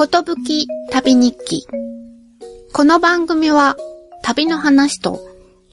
[0.00, 1.66] ことぶき旅日記。
[2.72, 3.76] この番組は
[4.22, 5.20] 旅の話と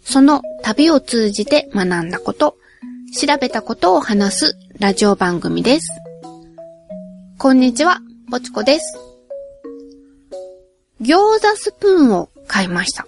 [0.02, 2.58] その旅を通じて学んだこと、
[3.18, 5.88] 調べたことを話すラジオ番組です。
[7.38, 9.00] こんにちは、ぼちこです。
[11.00, 13.08] 餃子スプーンを買いました。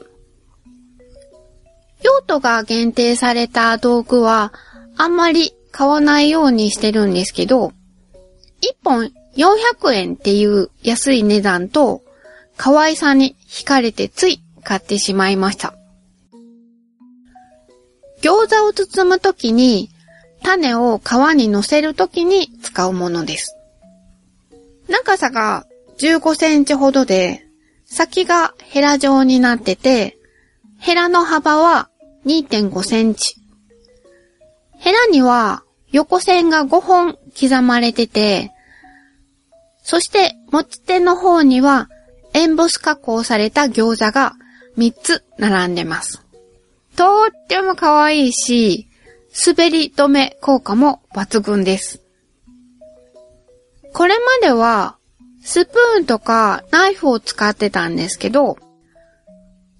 [2.02, 4.54] 用途が限定された道具は
[4.96, 7.74] あんまり買わないようにしてるんですけど、
[8.61, 12.04] 1本400円っていう安い値段と
[12.57, 15.74] 可愛さに惹かれてつい買ってしまいました。
[18.21, 19.89] 餃子を包むときに
[20.43, 23.56] 種を皮に乗せるときに使うものです。
[24.87, 25.65] 長さが
[26.00, 27.46] 15センチほどで
[27.86, 30.18] 先がヘラ状になってて
[30.79, 31.89] ヘラの幅は
[32.25, 33.36] 2.5センチ。
[34.78, 38.52] ヘラには横線が5本刻まれてて、
[39.90, 41.90] そして持ち手の方には
[42.36, 44.34] エンボス加工された餃子が
[44.78, 46.23] 3つ並んでます。
[46.95, 48.88] とっても可愛いし、
[49.48, 52.04] 滑り止め効果も抜群です。
[53.92, 54.95] これまでは
[55.42, 58.60] スプーンとかナイフを使ってたんですけど、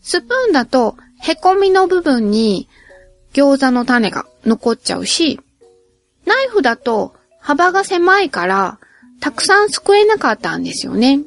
[0.02, 2.68] スプーンだとへこみの部分に
[3.34, 5.40] 餃子の種が残っちゃうし、
[6.26, 8.80] ナイフだと幅が狭いから
[9.20, 11.20] たくさんすくえなかったんですよね。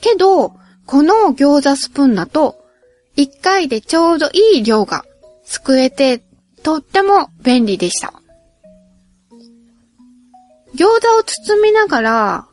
[0.00, 0.54] けど、
[0.86, 2.56] この餃子スプーンだと、
[3.16, 5.04] 一回でちょうどいい量が
[5.44, 6.22] すくえて、
[6.62, 8.12] とっても便利でした。
[10.74, 12.46] 餃子を包みながら、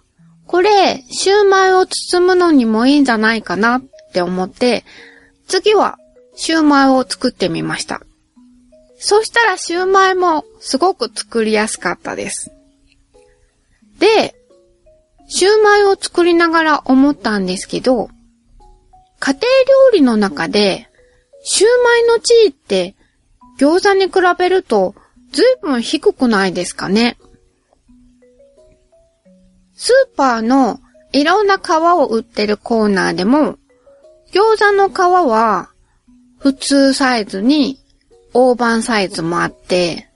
[0.46, 3.82] これ、シューマイを包むのにもいいんじゃないかなっ
[4.14, 4.84] て思って、
[5.48, 5.98] 次は
[6.36, 8.02] シューマイを作ってみました。
[8.98, 12.52] そしたらシューマイもすごく作りやすかったです。
[14.00, 14.36] で、
[15.28, 18.10] シューマイを作りながら思ったんですけど、
[19.20, 20.90] 家庭料理の中で、
[21.44, 22.96] シューマイの地位って
[23.60, 24.96] 餃子に比べると
[25.32, 27.18] 随分低くないですかね。
[29.76, 30.80] スーパーの
[31.12, 33.58] いろんな皮を売ってるコーナーでも、
[34.32, 35.00] 餃子の皮
[35.30, 35.70] は
[36.38, 37.80] 普通サイズに
[38.34, 40.10] 大判サイズもあって、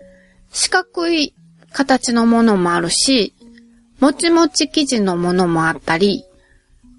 [0.51, 1.33] 四角い
[1.72, 3.33] 形のものもあるし、
[3.99, 6.25] もちもち生地のものもあったり、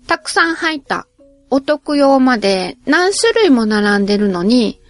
[0.06, 1.06] たくさん入った
[1.50, 4.80] お得用まで何種類も並んでるのに、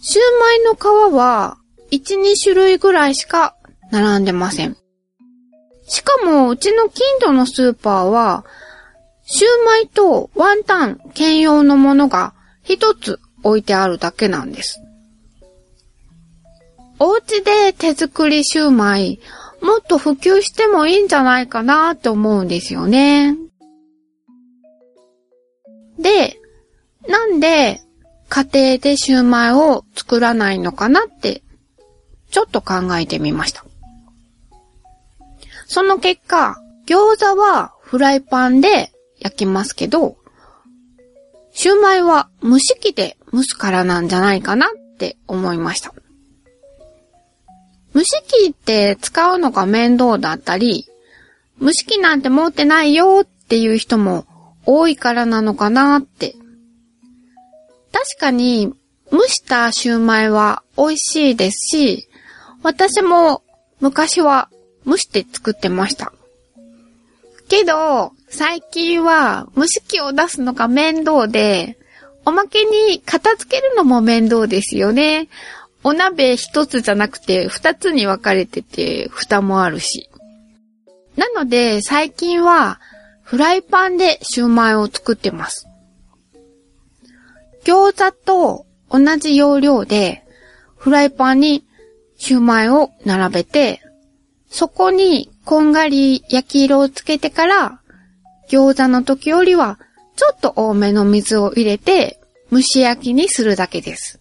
[0.00, 1.58] シューマイの皮は
[1.90, 3.56] 1、2種類ぐらいしか
[3.90, 4.76] 並んでません。
[5.86, 8.44] しかも、うちの近所のスーパーは、
[9.24, 14.80] シューマイとワンタン兼用のものが一つ置いてあるだけなんです。
[16.98, 19.20] お家で手作りシューマイ
[19.62, 23.36] もっと普及してもいいんじゃないかなって思うんですよね。
[25.98, 26.40] で、
[27.08, 27.80] なんで
[28.28, 31.42] 家庭でシューマイを作らないのかなって、
[32.30, 33.64] ちょっと考えてみました。
[35.66, 36.56] その結果、
[36.86, 40.16] 餃子はフライパンで焼きますけど、
[41.52, 45.92] シューマイは蒸し器で蒸すからなんじゃないかなって思いました。
[47.94, 48.10] 蒸し
[48.46, 50.86] 器って使うのが面倒だったり、
[51.60, 54.26] 蒸し器なんて持ってないよっていう人も
[54.64, 56.34] 多いからなのかなって。
[57.92, 58.72] 確かに
[59.12, 62.08] 蒸したシューマイは美味しいですし、
[62.62, 63.42] 私も
[63.80, 64.48] 昔は
[64.86, 66.12] 蒸して作ってました。
[67.48, 71.76] けど、最近は蒸し器を出すのが面倒で、
[72.24, 75.28] おまけに片付けるのも面倒ですよね。
[75.82, 80.10] お鍋一つじゃなくて二つに分かれてて蓋もあるし。
[81.16, 82.80] なので最近は
[83.22, 85.66] フライパンでシューマイを作ってます。
[87.64, 90.24] 餃子と同じ要領で
[90.76, 91.64] フライパンに
[92.16, 93.82] シューマイを並べて、
[94.48, 97.80] そこにこんがり焼き色をつけてから
[98.50, 99.78] 餃子の時よりは
[100.16, 102.20] ちょっと多めの水を入れて
[102.52, 104.19] 蒸し焼きにするだけです。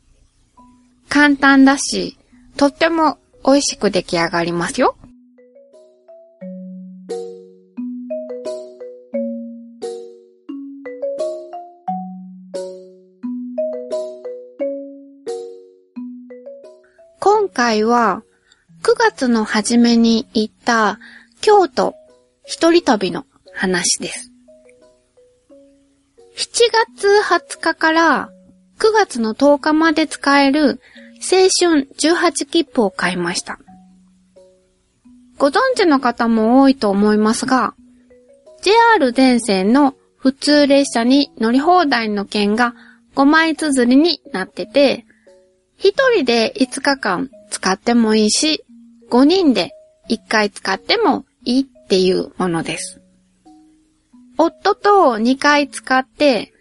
[1.10, 2.18] 簡単だし、
[2.56, 4.96] とっても美味しく出来上がりますよ。
[17.20, 18.24] 今回は
[18.84, 21.00] 9月の初めに行った
[21.42, 21.96] 京都
[22.46, 24.32] 一人旅の話です。
[26.38, 26.46] 7
[26.96, 28.30] 月20日から
[28.80, 30.80] 9月の10日まで使える
[31.22, 33.60] 青春18切符を買いました。
[35.38, 37.76] ご存知の方も多いと思いますが、
[38.62, 42.74] JR 電線の普通列車に乗り放題の券が
[43.16, 45.06] 5枚綴りになってて、
[45.80, 48.66] 1人で5日間使ってもいいし、
[49.10, 49.72] 5人で
[50.10, 53.02] 1回使ってもいいっていうものです。
[54.38, 56.54] 夫と2回使って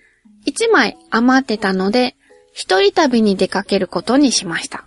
[0.49, 2.17] 1枚余ってたので、
[2.53, 4.85] 一人旅に出かけることにしました。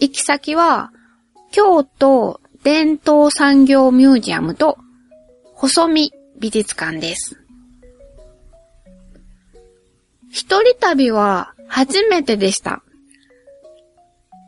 [0.00, 0.92] 行き先は、
[1.52, 4.78] 京都伝統産業ミュージアムと
[5.54, 7.38] 細見美術館です。
[10.30, 12.82] 一人旅は初めてでした。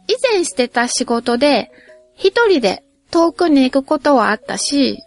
[0.08, 1.70] 以前してた仕事で
[2.14, 5.02] 一人で遠くに行くことはあったし、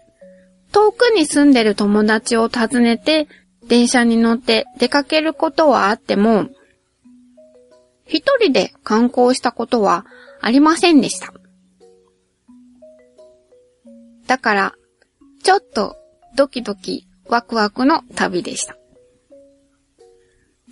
[0.72, 3.28] 遠くに住んでる友達を訪ねて
[3.68, 6.50] 電車に乗って出かけることはあっても、
[8.06, 10.06] 一人で観光したことは
[10.42, 11.34] ありませんでした。
[14.28, 14.74] だから、
[15.44, 15.96] ちょっと
[16.36, 18.78] ドキドキワクワクの旅でした。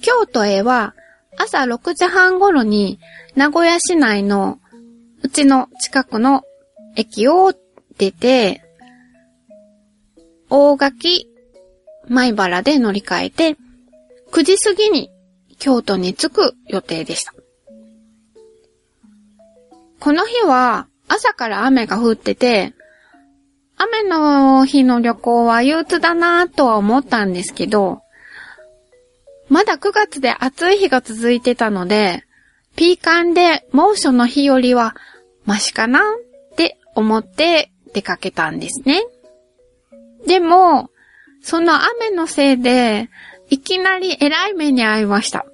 [0.01, 0.95] 京都へは
[1.37, 2.99] 朝6時半頃に
[3.35, 4.59] 名古屋市内の
[5.23, 6.43] うちの近くの
[6.95, 7.53] 駅を
[7.97, 8.63] 出て、
[10.49, 11.30] 大垣
[12.09, 13.57] 米原で乗り換えて、
[14.31, 15.09] 9時過ぎに
[15.59, 17.33] 京都に着く予定でした。
[19.99, 22.73] この日は朝から雨が降ってて、
[23.77, 28.01] 雨の日の旅行は憂鬱だなぁとは思ったんですけど、
[29.49, 32.23] まだ9月で暑い日が続いてたので、
[32.75, 34.95] ピーカンで猛暑の日よりは
[35.45, 39.03] マシかなって思って出かけたんですね。
[40.27, 40.90] でも、
[41.41, 43.09] その雨のせいで、
[43.49, 45.45] いきなり偉い目に遭いました。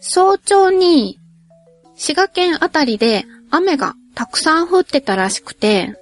[0.00, 1.18] 早朝に、
[1.96, 5.94] 滋賀県あたりで雨がたくさん降ってたらしくて、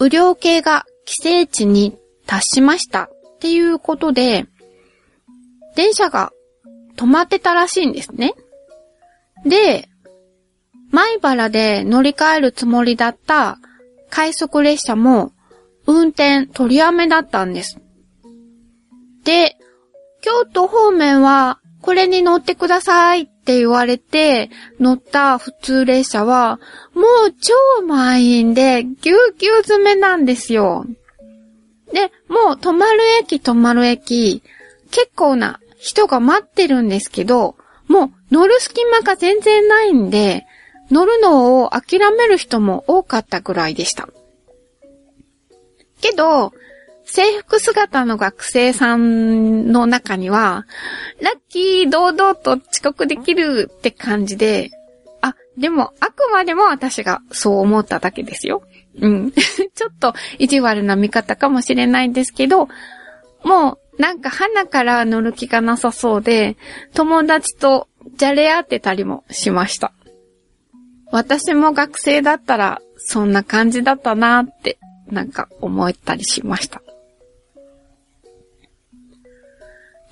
[0.00, 1.96] 雨量計が規制値に
[2.26, 4.46] 達しましたっていうことで、
[5.76, 6.32] 電車が
[6.96, 8.34] 止まってたらしいんですね。
[9.44, 9.88] で、
[10.90, 13.58] 前原で乗り換えるつもりだった
[14.10, 15.32] 快速列車も
[15.86, 17.78] 運転取りやめだったんです。
[19.24, 19.56] で、
[20.20, 26.60] 京都方面はこれに乗ってくださいって言われて乗った普通列車は
[26.94, 30.86] もう超満員でぎゅうぎゅう詰めなんですよ。
[31.92, 34.42] で、もう止まる駅止まる駅
[34.90, 37.56] 結構な人が待ってるんですけど、
[37.88, 40.46] もう乗る隙間が全然ないんで、
[40.90, 44.08] 乗るのを諦める人も多かったぐらいでした。
[46.02, 46.52] けど、
[47.04, 50.66] 制服姿の学生さんの中には、
[51.20, 54.70] ラッキー堂々と遅刻できるって感じで、
[55.20, 58.62] あ、でもあくまでも私がそう思っただけですよ。
[59.00, 59.32] うん。
[59.32, 62.68] ちょっと意地悪な見方かもしれないんですけど、
[63.44, 66.56] もうなんか花から乗る気がなさそうで、
[66.94, 69.92] 友達とじゃれ合ってたりもしました。
[71.10, 74.78] 私も学生だったらそんな感じだったなって
[75.12, 76.82] なんか思ったりしました。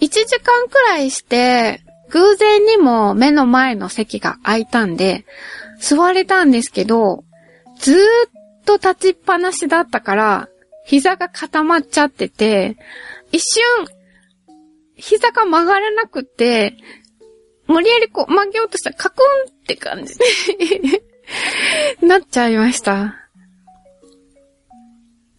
[0.01, 1.81] 1時間くらいして、
[2.11, 5.25] 偶然にも目の前の席が空いたんで、
[5.79, 7.25] 座れたんですけど、
[7.79, 8.01] ずーっ
[8.65, 10.49] と立ちっぱなしだったから、
[10.85, 12.77] 膝が固まっちゃってて、
[13.33, 13.87] 一瞬、
[14.97, 16.77] 膝が曲がらなくて、
[17.67, 20.15] 無理やりこう曲げようとしたらカクンって感じ
[22.05, 23.20] なっちゃいました。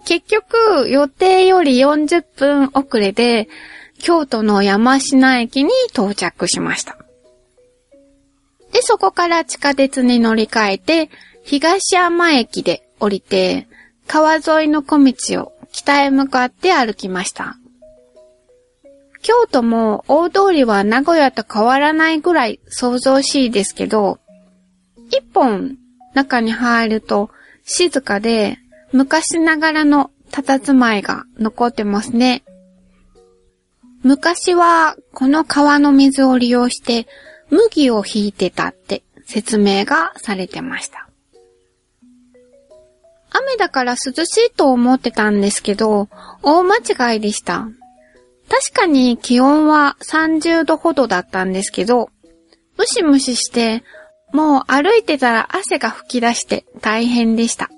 [0.06, 3.48] 結局、予定より40分遅れで、
[4.00, 6.98] 京都の山科駅に到着しました。
[8.72, 11.10] で、そこから地下鉄に乗り換えて、
[11.44, 13.68] 東山駅で降りて、
[14.08, 17.58] 川沿いの小道を北へ向かって歩きました。
[19.22, 24.20] 京都も大通りは名古屋と変わらないぐらい想像しいですけど、
[25.10, 25.78] 一本
[26.14, 27.30] 中に入ると
[27.64, 28.58] 静かで
[28.92, 32.44] 昔ながらの佇まいが残ってますね。
[34.04, 37.08] 昔はこの川の水を利用して
[37.50, 41.08] 麦を引いてたって説明がされてました。
[43.30, 46.10] 雨だから涼しいと思ってたんですけど、
[46.44, 47.70] 大間違いでした。
[48.50, 52.10] 確かに気温は30度ほどだったんですけど、
[52.78, 53.84] ムシムシして、
[54.34, 57.70] もう歩いてたら汗が吹き出して大変でした。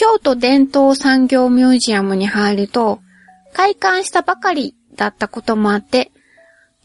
[0.00, 3.00] 京都伝統産業ミュージアムに入ると、
[3.52, 6.10] 開館したばかりだったこともあって、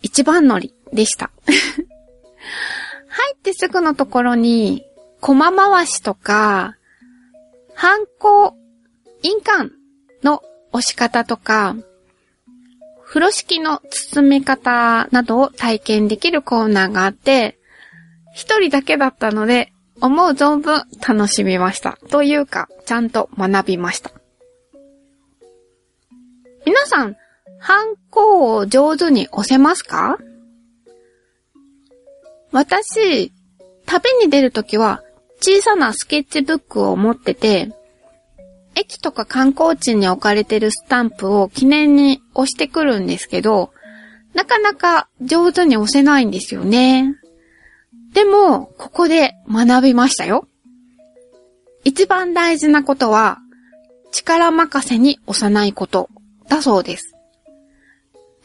[0.02, 1.32] 一番乗りでした。
[1.48, 4.86] 入ってすぐのところに、
[5.22, 6.76] コマ回しとか、
[7.74, 8.58] ハンコ、
[9.22, 9.72] 印鑑
[10.22, 10.44] の
[10.74, 11.78] 押し方とか、
[13.06, 17.58] 風呂敷の包み方などを体験できるコーナーがあって、
[18.34, 19.72] 一人だけだったので、
[20.06, 21.98] 思う存分楽しみました。
[22.10, 24.12] というか、ちゃんと学びました。
[26.64, 27.16] 皆さん、
[27.60, 30.18] ハンコを上手に押せますか？
[32.52, 33.32] 私、
[33.88, 35.02] 旅に出るときは
[35.42, 37.72] 小さなスケッチブックを持ってて、
[38.76, 43.72] 駅とか観光地に置かれてるスタンプを記念に押してくるんですけど、
[44.36, 47.16] なかなか上手に押せないんですよね。
[48.16, 50.48] でも、ここで学びましたよ。
[51.84, 53.40] 一番大事なことは、
[54.14, 56.10] 力任せに押さないこと
[56.48, 57.14] だそうです。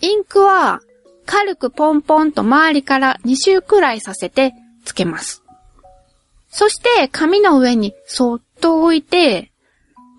[0.00, 0.80] インクは
[1.24, 5.44] 軽くポンポンと周りから2周くらいさせてつけます。
[6.48, 9.52] そして紙の上にそっと置いて、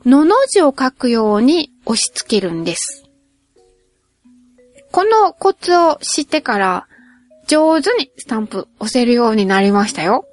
[0.06, 3.04] のの字を書くように押し付けるんです。
[4.94, 6.88] このコツを知ってから
[7.52, 10.26] 上手にスタンプ押せるようになりましたよ。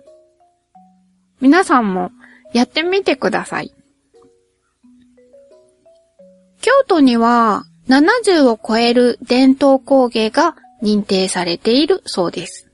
[1.40, 2.12] 皆さんも
[2.54, 3.74] やってみてください。
[6.60, 12.70] 京都には70を超える伝統工芸が認定されているそうです。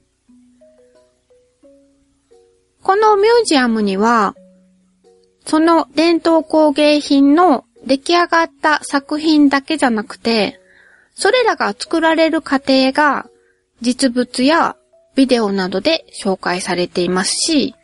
[2.82, 4.34] このミュージアムには、
[5.46, 10.60] その伝統工芸品の出来上がった作品だけじゃなくて、
[11.14, 13.30] それらが作られる過程が
[13.84, 14.76] 実物や
[15.14, 17.74] ビデオなどで紹介されていますし、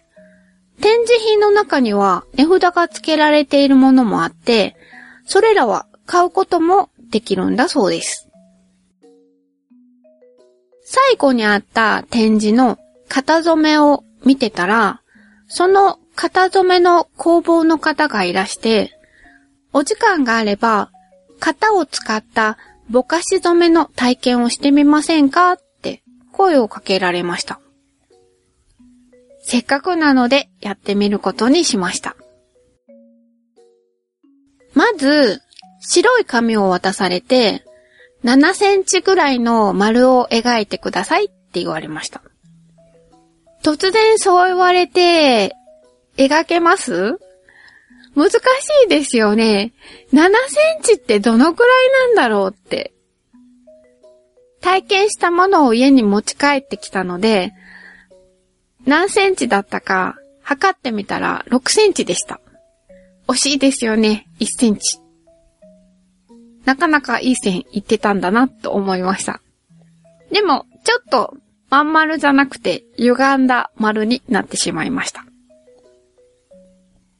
[0.81, 4.77] 展示品の中には値札が付けられているものもあって、
[5.27, 8.29] それらは買うこともできるんだそうです。
[10.83, 12.79] 最後にあった展示の
[13.09, 15.03] 型染めを見てたら、
[15.49, 18.91] その型染めの工房の方がいらして、
[19.75, 20.91] お時間があれば、
[21.41, 22.57] 型を使った
[22.89, 25.59] ぼかし染めの体験をしてみませんか
[26.41, 27.61] 声をかけられました。
[29.43, 32.17] せっかくなのでやってみることにしました。
[34.73, 35.43] まず、
[35.81, 37.63] 白い紙を渡されて、
[38.25, 42.23] 7センチぐらいの丸を描いてくださいって言われました。
[43.63, 45.55] 突然そう言われて、
[46.17, 47.19] 描けます？
[48.17, 48.39] 難し
[48.87, 49.75] いですよね。
[50.15, 52.95] 7センチってどのくらいなんだろうって。
[54.61, 57.53] 体験したものを家に持ち帰ってきたので、
[58.85, 62.41] 何センチだったか測ってみたら6センチでした。
[63.29, 64.99] 惜しいですよね、1センチ。
[66.65, 69.41] なかなかいい線いってたんだなと思いました。
[70.31, 71.35] でも、ちょっと
[71.71, 75.25] まん丸じゃなくて歪んだ丸になってしまいました。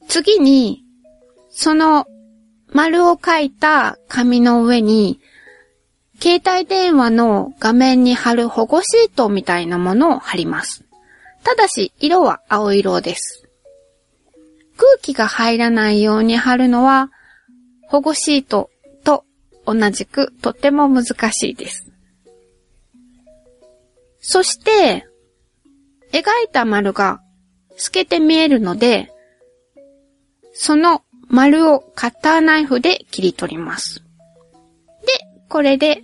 [0.07, 0.83] 次に、
[1.49, 2.05] その
[2.73, 5.19] 丸を書いた紙の上に、
[6.21, 10.85] 携帯電話の画面に貼る保護シートみたいなものを貼ります。
[11.43, 13.47] ただし、色は青色です。
[14.77, 17.09] 空気が入らないように貼るのは、
[17.87, 18.69] 保護シート
[19.03, 19.25] と
[19.65, 21.87] 同じくとても難しいです。
[24.19, 25.07] そして、
[26.11, 27.19] 描いた丸が
[27.77, 29.11] 透けて見えるので、
[30.53, 34.01] その丸をカッターナイフで切り取ります。
[34.01, 34.05] で、
[35.49, 36.03] これで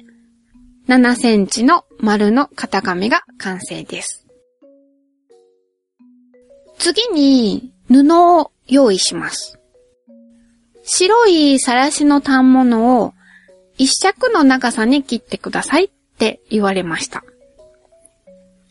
[0.88, 4.25] 7センチの丸の型紙が完成です。
[6.77, 9.60] 次に布を用意します。
[10.84, 13.13] 白いさらしの反物を
[13.77, 17.25] 一尺の長さに切ってくださいって言われました。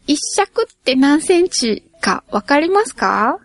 [0.07, 3.39] 一尺って何センチかわかりますか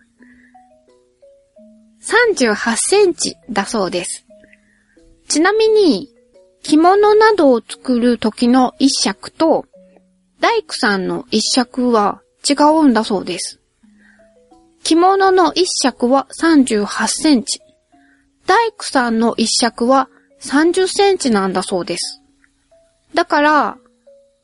[2.00, 4.24] ?38 センチだそうです。
[5.28, 6.08] ちなみに、
[6.62, 9.66] 着物などを作る時の一尺と、
[10.40, 13.60] 大工さんの一尺は違うんだそうです。
[14.82, 17.60] 着物の一尺は38センチ。
[18.46, 20.08] 大工さんの一尺は
[20.40, 22.20] 30センチなんだそうです。
[23.14, 23.78] だから、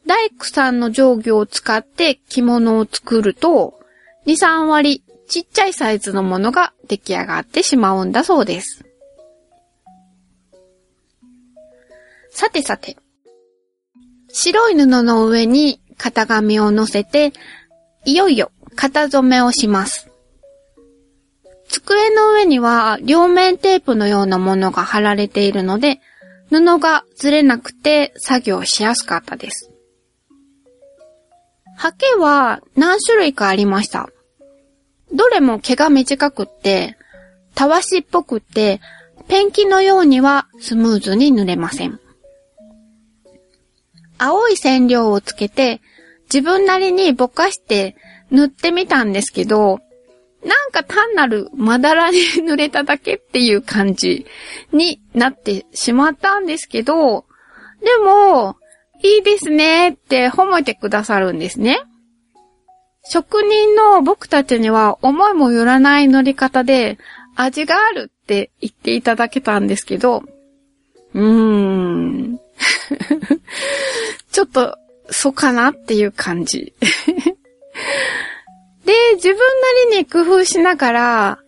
[0.06, 3.78] 大工さんの定規を使って着物を作ると、
[4.26, 8.87] 2、3割ちっちゃいサイズのものが出来上がってしまうんだそうです。
[12.38, 12.96] さてさて、
[14.28, 17.32] 白い布の上に型紙を乗せて、
[18.04, 20.08] いよいよ型染めをします。
[21.68, 26.00] 机の上には両面テープのようなものが貼られているので、
[26.48, 29.72] 布がずれなくて作業しやすかったです。
[31.76, 34.10] ハケは何種類かありました。
[35.12, 36.96] どれも毛が短くって、
[37.56, 38.80] たわしっぽくって、
[39.26, 41.98] ペンキのようにはスムーズに塗れません。
[44.18, 45.80] 青い染料をつけて、
[46.32, 47.96] 自分なりにぼかして
[48.30, 49.80] 塗ってみたんですけど、
[50.44, 54.26] なんか単なるまだらに 塗れただけっていう感じ
[54.72, 57.24] になってしまったんですけど、
[57.80, 58.56] でも、
[59.02, 61.78] いいですねって褒めてくださるんですね。
[63.04, 66.98] 職人の僕たちには思いもよらない塗り方で
[67.36, 70.24] 味があるって言っていただけたんですけど、
[71.14, 72.40] うーん。
[74.32, 74.76] ちょっと、
[75.10, 76.74] そうかなっていう感じ。
[78.84, 81.38] で、自分なりに工夫しながら、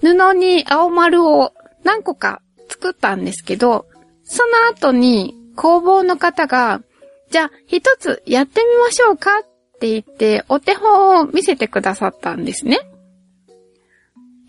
[0.00, 1.52] 布に青丸を
[1.84, 3.86] 何個か作ったんですけど、
[4.24, 6.82] その後に工房の方が、
[7.30, 9.42] じゃあ一つやってみましょうかっ
[9.80, 12.78] て言ってお手本を見せてくださったんですね。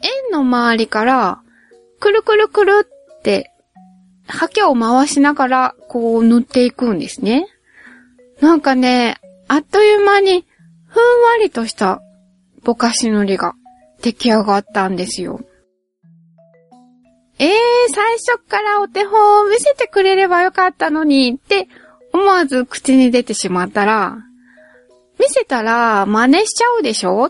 [0.01, 1.41] 円の周りから
[1.99, 2.87] くるくるくる
[3.17, 3.51] って
[4.27, 7.47] ハケを回しながらこう塗っていくんですね。
[8.41, 9.17] なんかね、
[9.47, 10.45] あっという間に
[10.87, 12.01] ふんわりとした
[12.63, 13.55] ぼかし塗りが
[14.01, 15.39] 出来上がったんですよ。
[17.39, 17.51] えー、
[17.93, 21.67] 最初からお手本を見せてくれればよかったのにって
[22.11, 24.17] 思わず口に出てしまったら、
[25.19, 27.29] 見せたら真似しちゃうでしょ？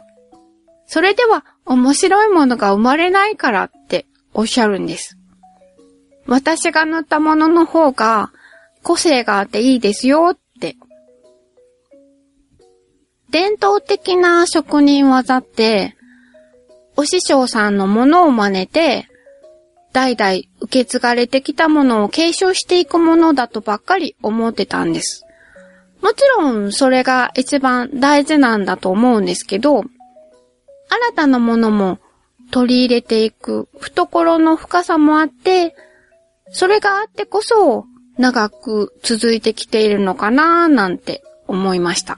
[0.86, 5.17] それでは面白いものが生まれないからっておっしゃるんです。
[6.28, 8.32] 私が塗ったものの方が
[8.84, 10.76] 個性があっていいですよって。
[13.30, 15.96] 伝統的な職人技って、
[16.96, 19.08] お師匠さんのものを真似て、
[19.94, 20.32] 代々
[20.62, 25.26] 受け継がれてきたものを継承していくものだとばっかり思ってたんです。
[26.02, 29.90] もちろんそれが一番大事なんだと思うんですけど、新
[31.16, 32.00] たなものも
[32.52, 35.76] 取り入れていく懐の深さもあって、
[36.52, 37.86] それがあってこそ
[38.18, 42.18] 長く続いてきているのかななんて思いました。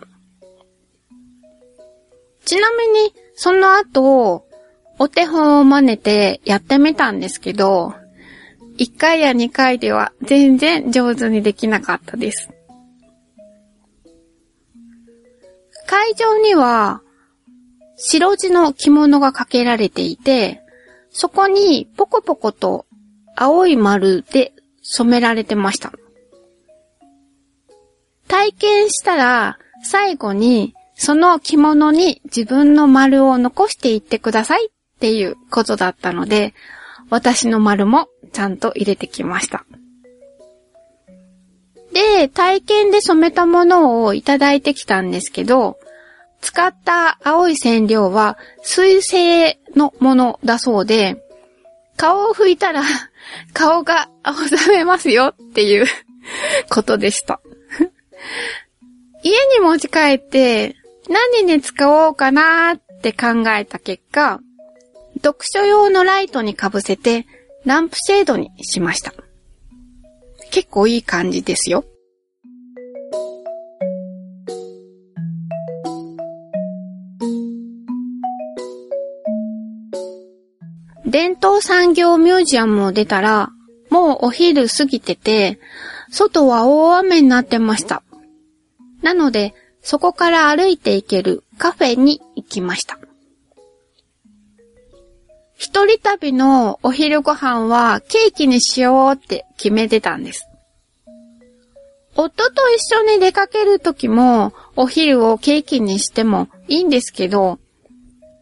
[2.46, 4.46] ちなみに、その後、
[4.98, 7.94] お手本を真似てやってみたんですけど、
[8.80, 12.50] 1回や2回では全然上手にできなかったです。
[15.86, 17.02] 会場には
[17.98, 20.62] 白地の着物がかけられていて、
[21.12, 22.86] そこにポコポコと
[23.42, 25.94] 青い丸で染められてました。
[28.28, 36.54] 体験したら最後にその着物に自分の丸を残していってくださいっていうことだったので、
[37.10, 39.66] 私の丸もちゃんと入れてきました。
[41.94, 45.80] で、体験で染めたものをいただいてきたんですけど、
[46.42, 51.24] 使った青い染料は水性のものだそうで、
[52.00, 52.82] 顔を拭いたら
[53.52, 55.86] 顔が青ざめますよっていう
[56.72, 57.42] ことでした。
[59.22, 60.78] 家に持ち帰って
[61.10, 64.40] 何に使おうかなーって考えた結果、
[65.16, 67.28] 読書用のライトにかぶせて、
[67.66, 69.14] ランプシェードにしました。
[70.52, 71.84] 結構いい感じですよ。
[81.60, 83.50] 伝統産業ミュージアムを出たら、
[83.90, 85.60] もうお昼過ぎてて、
[86.10, 88.02] 外は大雨になってました。
[89.02, 92.98] なので、そこから歩いて行けるカフェに行きました。
[95.56, 100.48] 一人旅のお昼ご飯はケーキにしようって決めてたんです。
[102.16, 107.60] 夫と一緒に出かける時もお昼をケーキにしてもいいんですけど、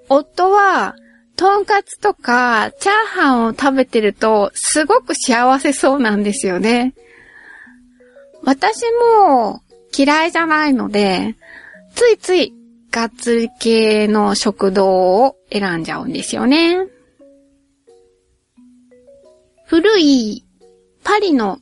[0.07, 0.95] 夫は
[1.37, 6.95] とんかつとかチャーハンを食べてるとすごく幸せそうなんですよね。
[8.43, 8.81] 私
[9.21, 9.61] も
[9.95, 11.35] 嫌いじゃないので、
[11.95, 12.53] ついつい
[12.91, 16.87] がっつり系の食堂を選んじゃうんですよね。
[19.65, 20.43] 古い
[21.03, 21.59] パリの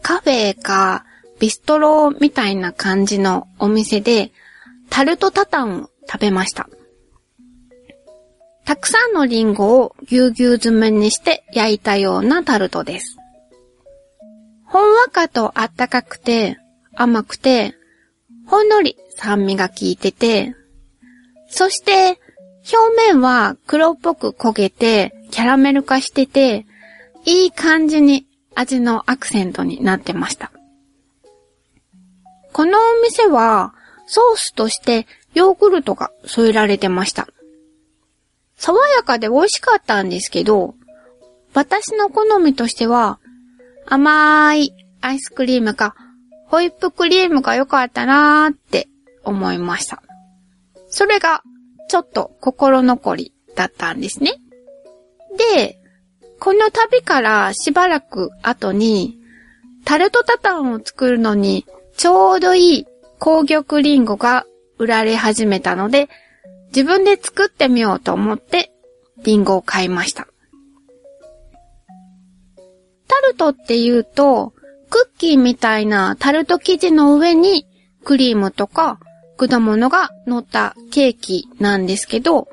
[0.00, 1.04] カフェか
[1.38, 4.32] ビストロみたいな感じのお店で
[4.88, 6.68] タルトタタンを食べました。
[8.68, 13.16] たくさんのリンゴをぎゅうぎゅう詰めにして焼いたようなタルトです。
[14.66, 16.58] ほんわかとあったかくて
[16.94, 17.74] 甘くて
[18.46, 20.54] ほんのり酸味が効いてて、
[21.48, 22.20] そして
[22.70, 26.66] 表面は黒っぽく焦げてキャラメル化してて、
[27.24, 30.52] いい感じに味のアクセントになってました。
[32.52, 33.72] このお店は
[34.06, 37.28] ソースとしてヨーグルトが添えられてました。
[38.58, 40.74] 爽やかで美味しかったんですけど、
[41.54, 43.18] 私の好みとしては、
[43.86, 45.94] 甘いアイスクリームか、
[46.46, 48.88] ホイップクリームが良かったなーって
[49.24, 50.02] 思いました。
[50.88, 51.42] それが、
[51.88, 54.34] ちょっと心残りだったんですね。
[55.56, 55.78] で、
[56.40, 59.18] この旅からしばらく後に、
[59.84, 61.64] タルトタタンを作るのに
[61.96, 62.86] ちょうどいい
[63.18, 64.44] 紅玉リンゴが
[64.78, 66.08] 売られ始めたので、
[66.68, 68.72] 自分で作ってみようと思って
[69.24, 70.28] リンゴを買いました。
[73.06, 74.52] タルトって言うと、
[74.90, 77.66] クッキーみたいなタルト生地の上に
[78.04, 79.00] クリームとか
[79.36, 82.48] 果物が乗ったケーキなんですけど、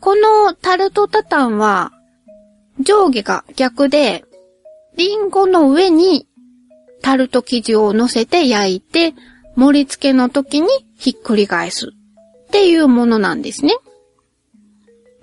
[0.00, 1.92] このタルトタタンは
[2.80, 4.24] 上下が逆で、
[4.96, 6.26] リンゴの上に
[7.02, 9.14] タルト生地を乗せて焼いて、
[9.56, 11.92] 盛り付けの時にひっくり返す
[12.52, 13.74] っていうものなんですね。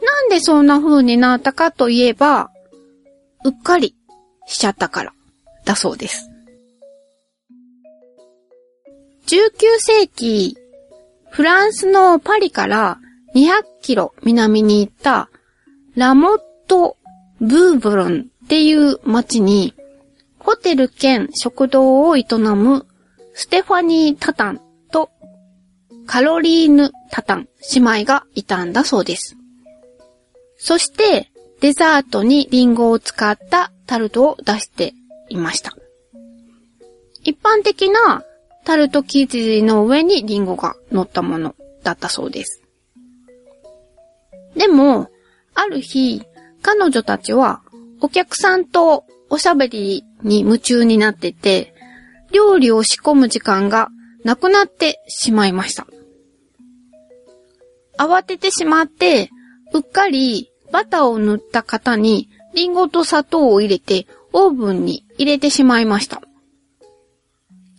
[0.02, 2.50] なんでそんな風になったかといえば、
[3.46, 3.96] うっかり
[4.48, 5.13] しちゃったから
[5.63, 6.28] だそうです。
[9.28, 10.58] 19世紀、
[11.30, 12.98] フランスのパリから
[13.36, 15.30] 200キロ南に行った
[15.94, 16.98] ラモット・
[17.39, 19.76] ブーブロンっていう町に
[20.39, 22.88] ホテル兼食堂を営む
[23.36, 24.62] ステファニー・タタン
[26.12, 29.38] カロリーヌ・タタン姉妹がいたんだそうです。
[30.58, 34.95] そしてデザートにリンゴを使ったタルトを出して
[35.30, 35.78] いました。
[37.24, 38.24] 一般的な
[38.65, 42.63] タルト生地の上にリンゴが乗ったものだったそうです。
[44.56, 45.12] でも、
[45.54, 46.24] ある日、
[46.63, 47.62] 彼女たちは
[48.02, 51.76] お客さんとおしゃべりに夢中になってて、
[52.32, 53.89] 料理を仕込む時間が
[54.24, 55.86] なくなってしまいました。
[58.00, 59.30] 慌ててしまって、
[59.74, 66.22] うっかりバターを塗った型にリンゴと砂糖を入れてオーブンに入れてしまいました。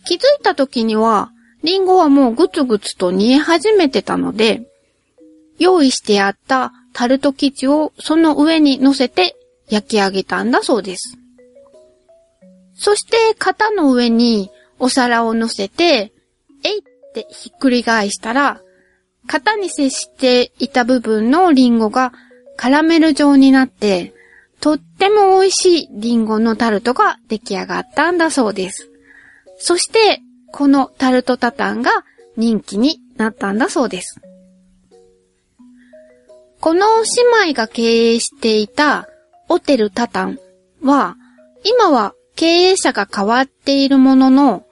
[0.05, 1.31] 気づいた時には、
[1.63, 4.61] リンゴはもうぐつぐつと煮え始めてたので、
[5.57, 9.35] 用意してあったタルト生地をその上に乗せて
[9.69, 11.17] 焼き上げたんだそうです。
[12.75, 16.11] そして型の上にお皿を乗せて、
[16.63, 16.81] えいっ
[17.13, 18.61] てひっくり返したら、
[19.27, 22.13] 型に接していた部分のリンゴが
[22.57, 24.13] カラメル状になって、
[24.59, 28.89] とっても美味しいリンゴのタルトが出来上がったんだそうです。
[29.57, 31.91] そして、このタルトタタンが
[32.37, 34.21] 人気になったんだそうです。
[36.59, 36.87] この
[37.43, 39.07] 姉妹が経営していた
[39.47, 40.39] ホテルタタン
[40.83, 41.15] は、
[41.63, 44.65] 今は経営者が変わっているものの、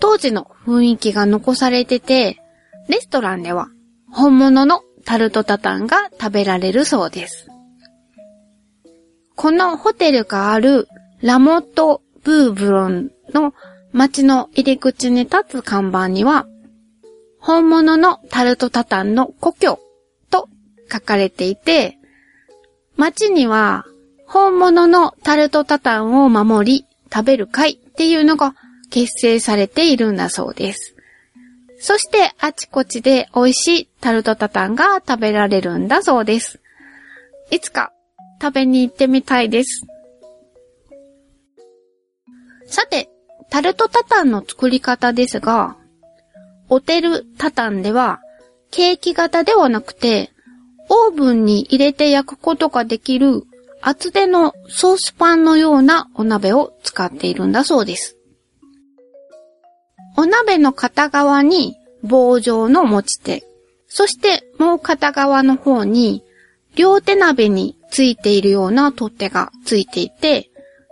[0.00, 2.42] 当時の雰囲気が残されてて、
[2.88, 3.68] レストランでは
[4.16, 7.48] 本物のタルトタタンが食べられるそうです。
[9.34, 10.88] このホテルがある
[11.20, 13.52] ラモット・ブーブロンの
[13.92, 16.46] 街の入り口に立つ看板には、
[17.38, 19.78] 本物のタルトタタンの故郷
[20.30, 20.48] と
[20.90, 21.98] 書かれていて、
[22.96, 23.84] 街には
[24.26, 28.54] 本物のタルトタタンを守り、食べる会っていうのが
[28.88, 30.95] 結成されているんだそうです。
[31.78, 36.60] そしてあちこちで美味しいタルトタタンが食べられるんだそうです。
[37.50, 37.92] いつか
[38.40, 39.86] 食べに行ってみたいです。
[42.66, 43.08] さて、
[43.50, 45.76] タルトタタンの作り方ですが、
[46.68, 48.20] オテルタタンでは
[48.70, 50.32] ケーキ型ではなくて、
[50.88, 53.44] オーブンに入れて焼くことができる
[53.80, 58.15] 厚手のソースパンのようなお鍋を使っているんだそうです。
[60.16, 63.44] お鍋の片側に棒状の持ち手、
[63.86, 66.22] そしてもう片側の方に
[66.74, 70.50] 両手鍋についているような取っ手がついていて、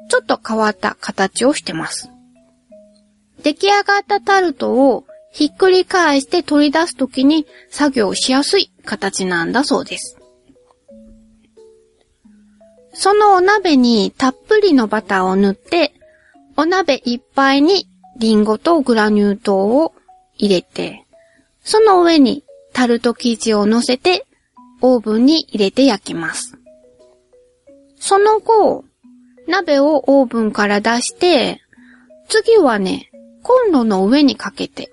[0.08, 2.10] ちょっと変わった形をしてます。
[3.42, 10.18] 出来上がったタルトをひっくり返して取り出すときに作業しやすい形なんだそうです。
[12.92, 15.92] そのお鍋にたっぷりのバターを塗って、
[16.56, 19.94] お鍋いっぱいにリンゴとグラニュー糖を
[20.36, 21.04] 入れて、
[21.62, 24.26] その上にタルト生地を乗せて
[24.80, 26.58] オーブンに入れて焼きます。
[27.96, 28.84] その後、
[29.48, 31.60] 鍋をオーブンから出して、
[32.28, 33.10] 次はね、
[33.42, 34.90] コンロの上にかけて、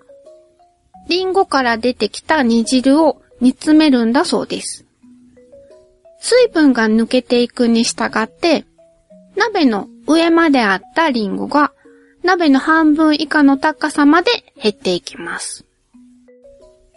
[1.08, 4.86] リンゴから出てきた煮汁を煮詰めるんだそうです。
[6.20, 8.66] 水分が抜けていくに従って、
[9.36, 11.74] 鍋の上まであったリンゴが
[12.24, 14.32] 鍋の半分以下の高さまで
[14.62, 15.66] 減っていきます。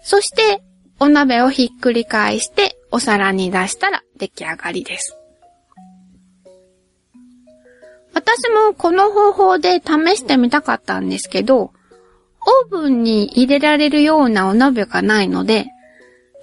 [0.02, 0.62] そして、
[1.00, 5.16] お鍋をひっくり返してお皿に出したら出来上がりです。
[8.12, 11.72] 私もこの方法で試してみたかったんですけど、
[12.46, 15.66] オーブンに入れられるようなお鍋がないので、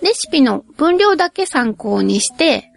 [0.02, 2.72] レシピの分量だけ参考にして、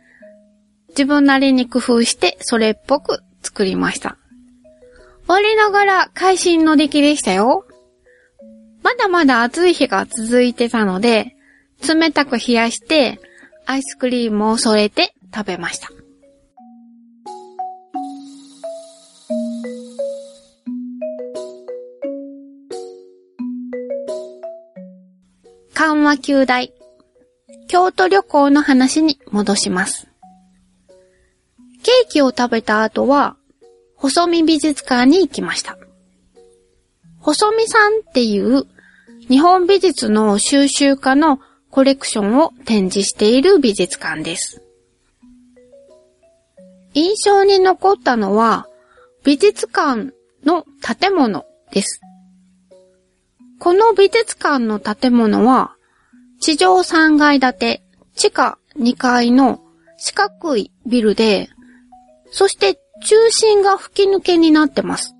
[0.90, 4.16] 自分なりに工夫してそれっぽく作りました。
[5.26, 7.66] 我ながら会心の出来でしたよ。
[8.82, 11.34] まだまだ暑い日が続いてたので、
[11.86, 13.18] 冷たく冷やして、
[13.66, 15.88] アイスクリームを添えて食べました。
[25.72, 26.72] 緩和球大。
[27.66, 30.06] 京都旅行の話に戻します。
[31.82, 33.36] ケーキを食べた後は、
[34.04, 35.78] 細見美術館に行きました。
[37.20, 38.66] 細見さんっていう
[39.30, 41.40] 日本美術の収集家の
[41.70, 44.60] コレクションを展示している美術館です。
[46.92, 48.66] 印象に残ったのは
[49.24, 50.12] 美術館
[50.44, 52.02] の建物です。
[53.58, 55.76] この美術館の建物は
[56.42, 57.82] 地上3階建て、
[58.14, 59.62] 地下2階の
[59.96, 61.48] 四角いビルで、
[62.30, 65.14] そして中心が吹き抜けになってます。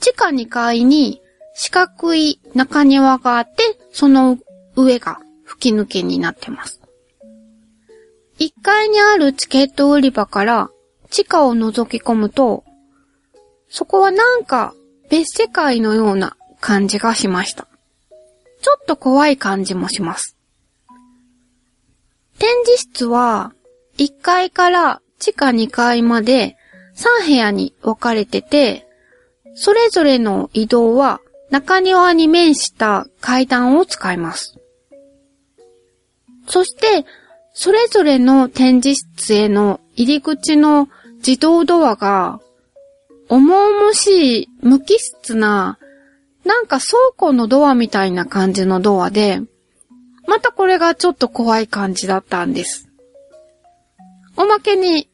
[0.00, 1.20] 地下2階に
[1.54, 4.38] 四角い中庭があって、その
[4.74, 6.80] 上が吹き抜けになってます。
[8.38, 10.70] 1階にあるチケット売り場から
[11.10, 12.64] 地下を覗き込むと、
[13.68, 14.74] そこはなんか
[15.10, 17.66] 別世界のような感じがしました。
[18.62, 20.36] ちょっと怖い感じもします。
[22.38, 23.52] 展示室は
[23.98, 26.56] 1階から地下2階まで
[26.96, 28.88] 3部屋に分かれてて、
[29.54, 34.58] それぞれの移動は中庭に面した階段を使います。
[36.48, 37.04] そして、
[37.52, 42.40] それぞれの展示室への入り口の自動ドアが、
[43.28, 45.78] 重々しい無機質な、
[46.44, 49.42] なんか倉庫のドアみたいな感じのドアで、
[50.26, 52.88] またこれがちょっと怖い感じだったんです。
[54.36, 55.09] おまけに、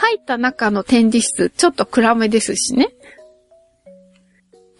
[0.00, 2.88] 入った中の展示室、ちょっと暗めですしね。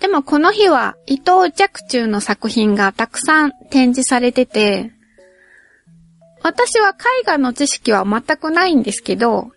[0.00, 4.92] でもこの日は伊藤若冲の作品がたくさん展示されてて、
[6.42, 9.50] 私は絵画の知識は全くないんですけど、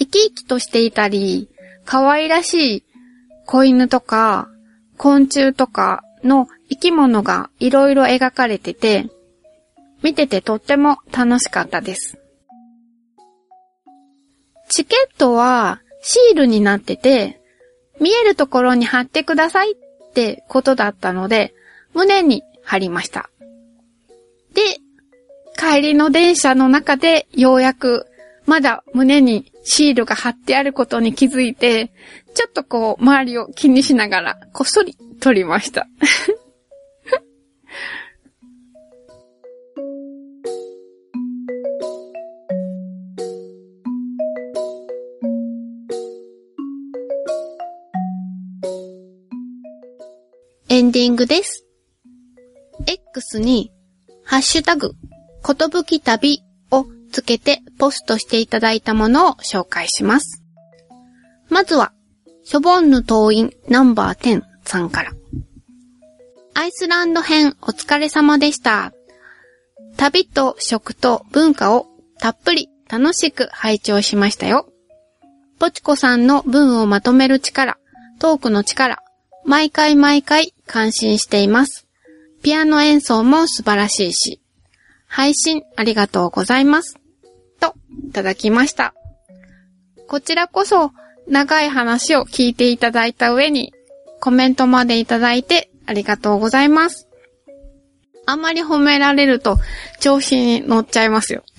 [0.00, 1.48] 生き生きとしていたり、
[1.84, 2.84] 可愛らしい
[3.46, 4.48] 子犬とか、
[4.96, 9.06] 昆虫とかの生き物がいろいろ描かれてて、
[10.02, 12.19] 見ててとっても楽しかったです。
[14.70, 17.40] チケットはシールになってて、
[18.00, 21.52] 見えるところに貼ってくださいってことだったので、
[21.92, 23.30] 胸に貼りました。
[24.54, 24.62] で、
[25.58, 28.06] 帰りの電車の中でようやく
[28.46, 31.92] まだ胸にシールが貼ってあることに気づいて、
[32.34, 35.86] ちょっとこう周りを気にしながらこっそり撮りました。
[50.80, 51.66] エンディングです。
[52.86, 53.70] X に、
[54.24, 54.92] ハッシュタグ、
[55.42, 60.42] ことぶき旅をつけてポストしていただいたものを紹介します。
[61.50, 61.92] まずは、
[62.44, 65.12] ショボンヌ党員ナンバー10さんから。
[66.54, 68.94] アイスランド編お疲れ様でした。
[69.98, 71.88] 旅と食と文化を
[72.20, 74.72] たっぷり楽しく拝聴しましたよ。
[75.58, 77.76] ポチコさんの文をまとめる力、
[78.18, 79.02] トークの力、
[79.44, 81.86] 毎回毎回感心しています。
[82.42, 84.40] ピアノ演奏も素晴らしいし、
[85.06, 86.98] 配信ありがとうございます。
[87.58, 87.74] と、
[88.08, 88.94] いただきました。
[90.06, 90.92] こちらこそ、
[91.28, 93.72] 長い話を聞いていただいた上に、
[94.20, 97.08] コメントまでいただいてありがとうございます。
[98.26, 99.58] あんまり褒められると
[99.98, 101.42] 調子に乗っちゃいますよ。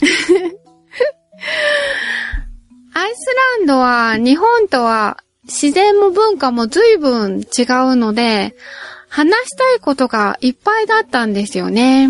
[2.93, 5.17] アイスランドは日本とは
[5.51, 8.55] 自然も文化も随分違うので、
[9.09, 12.07] 話したいことがいっぱいだったんですよね。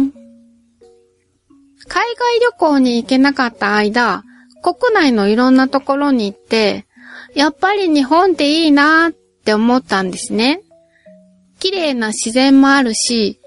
[1.87, 4.23] 海外旅行に行けなかった間、
[4.61, 6.85] 国内のいろんなところに行って、
[7.33, 10.61] やっぱり日本っていいなって思ったんですね。
[11.59, 13.39] 綺麗な自然もあるし、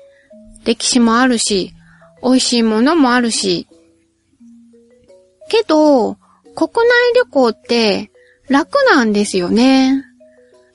[0.64, 1.72] 歴史もあるし、
[2.22, 3.68] 美味しいものもあるし。
[5.48, 6.14] けど、
[6.56, 8.10] 国内旅行って
[8.48, 10.04] 楽なんですよね。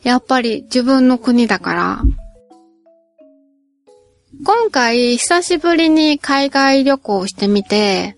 [0.04, 2.02] やっぱり自分の国だから。
[4.46, 8.16] 今回久しぶりに海外旅行してみて、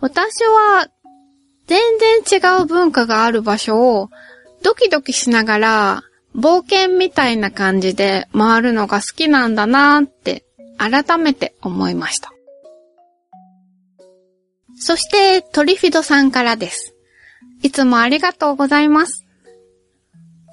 [0.00, 0.88] 私は
[1.66, 4.10] 全然違う文化がある場所を
[4.62, 6.02] ドキドキしながら
[6.36, 10.44] 冒険みたいな感じで回るのが好きなんだなって
[10.78, 12.32] 改めて思いました。
[14.76, 16.91] そしてトリフィドさんからです。
[17.62, 19.24] いつもありがとうございます。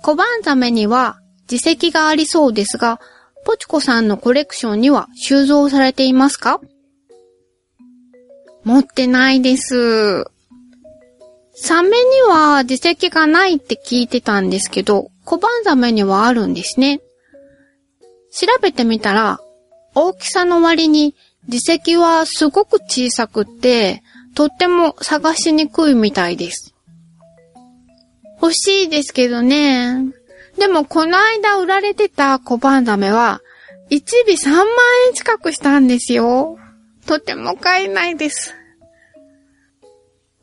[0.01, 1.19] 小判ザメには
[1.51, 2.99] 自責がありそうですが、
[3.45, 6.61] ポチコさんのコレクションには収蔵されていますか？
[8.63, 10.25] 持ってないです。
[11.55, 11.95] サメに
[12.29, 17.01] は自責がないって聞いてたんですけど、小判ザメにはあるんですね。
[18.31, 19.39] 調べてみたら、
[19.95, 21.15] 大きさの割に
[21.47, 24.03] 自責はすごく小さくって、
[24.35, 26.75] とっても探しにくいみたいです。
[28.41, 30.05] 欲しいですけどね。
[30.57, 33.41] でもこの間売られてた小判ザメは、
[33.89, 34.65] 1尾3万
[35.07, 36.57] 円近くしたんですよ。
[37.05, 38.55] とても買えないです。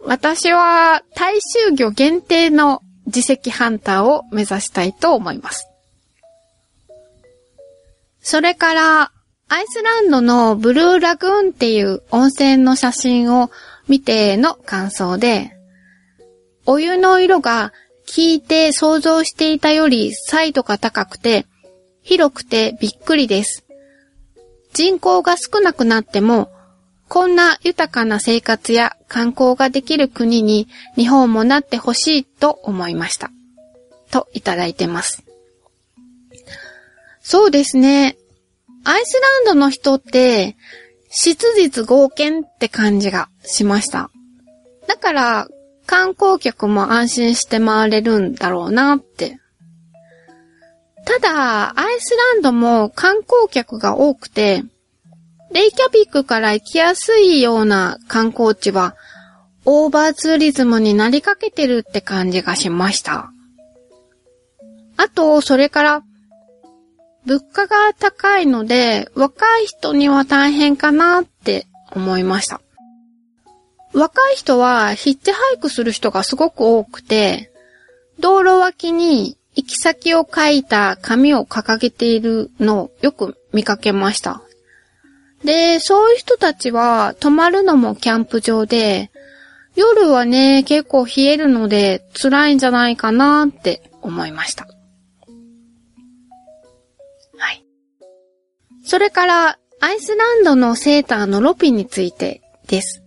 [0.00, 5.68] 私は大衆魚限定の自責ハンターを目指したいと思います。
[8.20, 9.12] それから、
[9.48, 13.50] アイスランドのブルーラグーンっていう温泉の写真を
[13.87, 15.52] 見ての感想で、
[16.66, 17.72] お湯の色が
[18.07, 21.47] 聞いて想像していたより彩度が高くて、
[22.03, 23.64] 広くてびっくりです。
[24.73, 26.51] 人口が少なくなっても、
[27.09, 33.31] こんな豊かな生活や観光ができる国に日本もなってほしいと思いました。
[34.11, 35.25] といただいてます。
[37.21, 38.16] そうですね。
[38.85, 40.57] アイスランドの人って、
[41.11, 44.11] 質実合憲って感じがしました。
[44.87, 45.49] だから、
[45.87, 49.38] 観光客も安心して回れるんだろうなって。
[51.07, 54.64] ただ、アイスランドも観光客が多くて、
[55.53, 58.96] レイキャビックから行きやすいような観光地は、
[59.64, 63.31] オーバーツーリズムになりかけてるって感じがしました。
[64.96, 66.03] あと、それから、
[67.25, 72.61] 物価が高いので、若い人には大変かなって思いました。
[73.96, 77.50] 若い人はヒッチハイクする人がすごく多くて、
[78.20, 84.42] 道路脇に行き先を書いた紙を掲げているのをよく見かけました。
[85.44, 89.11] で、そういう人たちは泊まるのもキャンプ場で、
[89.76, 94.66] 夜はね、結構冷えるので辛いんじゃないかなって思いました。
[97.38, 97.64] はい。
[98.85, 103.02] それから、アイスランドのセーターのロピについてです。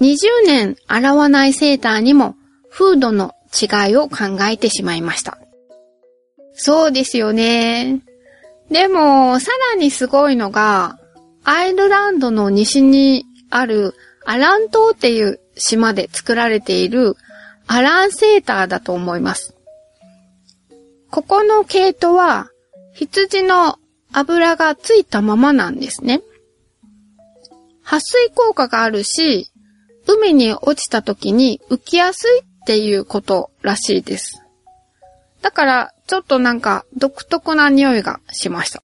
[0.00, 2.36] 20年洗わないセーターにも
[2.68, 5.38] フードの違いを考えてしまいました。
[6.54, 8.02] そうですよね。
[8.70, 10.98] でも、さらにすごいのが、
[11.44, 13.94] アイルランドの西にある
[14.26, 17.16] アラン島っていう島で作られている
[17.66, 19.54] アランセーターだと思います。
[21.10, 22.50] ここの毛糸は
[22.92, 23.78] 羊の
[24.12, 26.22] 油がついたままなんですね。
[27.82, 29.50] 撥水効果があるし、
[30.08, 34.42] 海に落ちた時に浮きやすいっていうことらしいです。
[35.42, 38.82] だから、ちょっとなんか独特な匂いがしました。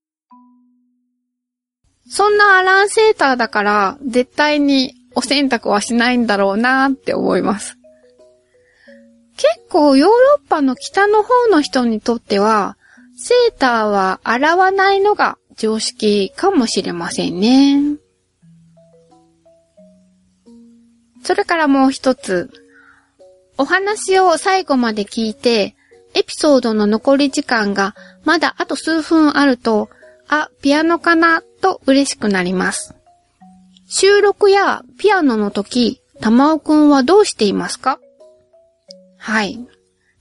[2.06, 7.78] そんなアランセーターだから、絶対にお洗濯はしないんだろうなって思います。
[9.36, 12.76] 結構ヨーロッパの北の方の人にとっては、
[13.16, 18.03] セーターは洗わないのが常識かもしれませんね。
[21.24, 22.50] それからもう一つ。
[23.56, 25.74] お話を最後まで聞いて、
[26.14, 29.88] エピソードの残り時間がまだあと数分あると、
[30.28, 32.94] あ、ピアノかなと嬉しくなります。
[33.88, 37.98] 収録やピアノの時、玉尾くんはどうしていますか？
[39.18, 39.58] はい。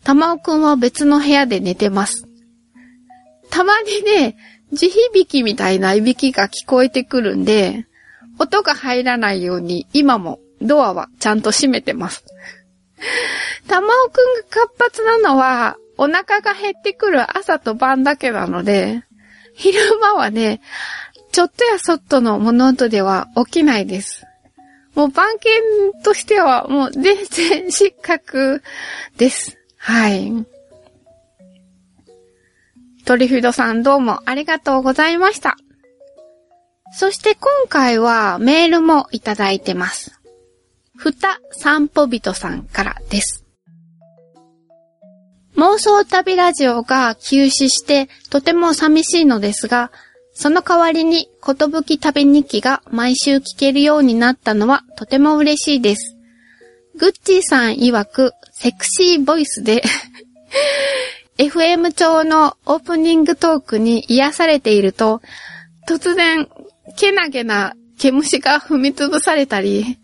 [0.04, 2.28] 玉尾くんは別の部屋で寝てます。
[3.50, 4.36] たまにね、
[4.72, 7.86] 地響きみたいないびきが聞こえてくるんで、
[8.40, 12.26] 音が入らないように今もドアはちゃんと閉めてます。
[13.68, 19.04] 玉尾くんが活発なのは、お腹が減ってくる朝と晩だけなので、
[19.54, 20.62] 昼間はね、
[21.32, 24.26] ちょっとやそっとの物音では起きないです。
[24.96, 28.62] もう番犬としてはもう全然失格
[29.18, 29.58] です。
[29.78, 30.32] はい。
[33.06, 35.58] トリフィドさんどうもありがとうございました。
[36.96, 40.23] そして今回はメールもいただいてます。
[40.96, 43.46] ふた散歩人さんからです。
[45.56, 49.92] 妄想旅ラジオが休止してとても寂しいのですが、
[50.34, 56.16] その代わりに、ことぶき旅日記が毎週聞けるようになったのはとても嬉しいです。
[56.96, 59.84] グッチーさん曰く、セクシーボイスで
[61.38, 65.22] FM 調のオープニングトークに癒されていると、
[65.88, 66.48] 突然、
[66.98, 69.98] けなげな毛虫が踏み潰されたり、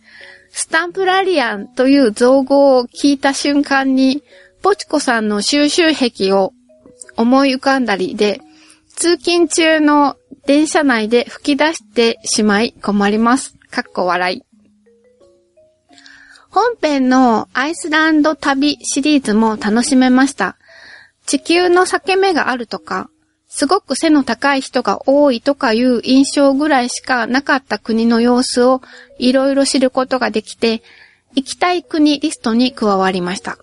[0.51, 4.23] スタンプラリアンという造語を聞いた瞬間に、
[4.61, 6.53] ポチコさんの収集癖を
[7.15, 8.41] 思い浮かんだりで、
[8.95, 13.55] 通勤中の電車内で吹き出してしまい困ります。
[13.71, 14.43] かっこ笑い。
[16.49, 20.57] 本編のアイスランド旅シリーズも楽しめました。
[21.25, 23.09] 地球の裂け目があるとか、
[23.51, 28.81] すごく背の高い人が多いとかいう印象ぐらいしかなかった国の様子を
[29.17, 30.83] いろいろ知ることができて、
[31.35, 33.57] 行きたい国リストに加わりました。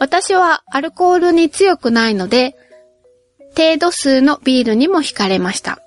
[0.00, 2.56] 私はアルコールに強くないので、
[3.56, 5.78] 程度数のビールにも惹かれました。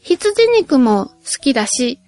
[0.00, 2.00] 羊肉も好きだし、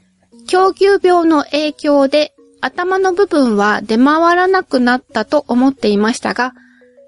[0.49, 6.55] 狂牛病の影響で頭の部分は出回らなくなったと思っていましたが、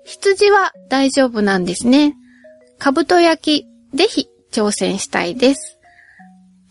[0.05, 2.15] 羊は大丈夫なんですね。
[2.79, 5.79] かぶと焼き、ぜひ挑戦したいです。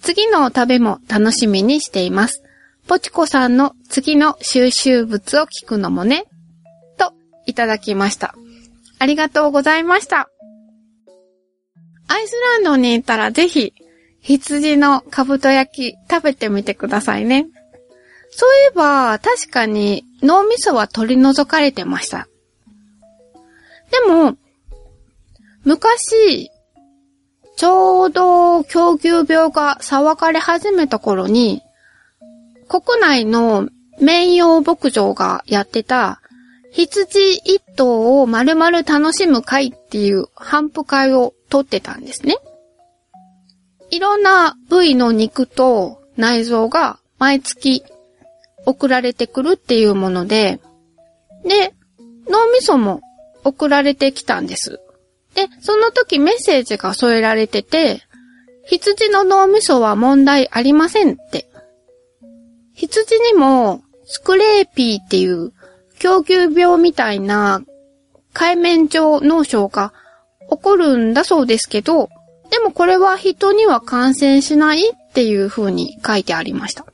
[0.01, 2.43] 次の食べも楽しみにしています。
[2.88, 6.26] ポチコさんの次の収集物を聞くのもね、
[6.97, 7.14] と
[7.47, 8.36] いただきました。
[8.99, 10.30] ありがとうございました。
[12.08, 13.74] アイスランドに行ったらぜひ、
[14.22, 17.47] 羊のかぶと焼き食べてみてくださいね。
[18.30, 22.28] そういえば、確かに脳みそは取り除かれてました。
[23.91, 24.36] でも、
[25.66, 26.51] 昔、
[27.57, 31.63] ちょうど狂牛病が騒がれ始めた頃に、
[32.68, 33.68] 国内の
[33.99, 36.22] 綿養牧場がやってた、
[36.72, 42.38] 羊一頭を丸々楽しむ会っていう反布会を取ってたんですね。
[43.89, 47.84] いろんな部位の肉と内臓が毎月
[48.66, 50.59] 送られてくるっていうもので、
[51.43, 51.74] で、
[52.30, 53.01] 脳みそも
[53.43, 54.80] 送られてきたんです。
[55.36, 58.02] で、その時メッセージが添えられてて、
[58.66, 61.48] 羊の脳みそは問題ありませんって。
[62.74, 65.54] 羊にもスクレーピーっていう
[66.00, 67.62] 狂牛病みたいな
[68.34, 69.94] 海面上脳症が
[70.50, 72.10] 起こるんだそうですけど、
[72.50, 76.86] でもこれは人には感染しないっていう風に書いてありました。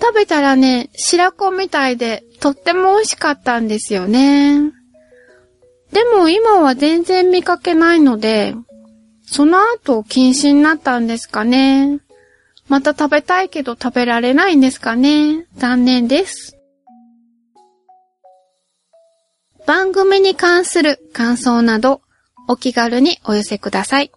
[0.00, 4.77] 食べたらね、白子みたいでとっても美味しかったんですよね。
[5.92, 8.54] でも今は全然見かけないので、
[9.24, 12.00] その後禁止になったんですかね。
[12.68, 15.46] また食べたいけど食べられないんですかね。
[15.56, 16.56] 残念です。
[19.66, 22.00] 番組に関する感想など
[22.48, 24.10] お気軽にお寄せください。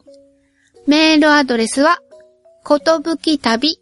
[0.88, 2.00] メールアドレスは、
[2.64, 3.82] ことぶき旅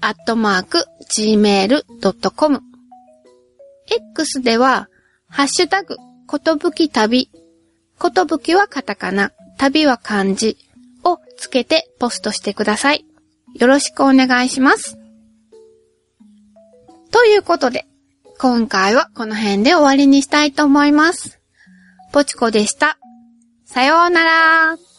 [0.00, 0.84] アットマーク
[1.14, 2.60] gmail.com
[4.14, 4.88] X では、
[5.28, 5.96] ハッシュタグ
[6.30, 7.28] ことぶき旅、
[7.98, 10.56] ことぶきはカタカナ、旅は漢字
[11.02, 13.04] をつけてポストしてください。
[13.56, 14.96] よろしくお願いします。
[17.10, 17.84] ということで、
[18.38, 21.40] 今回はこの辺で終わりにしたいと思います。
[22.12, 22.96] ポチコでした。
[23.64, 24.89] さようなら。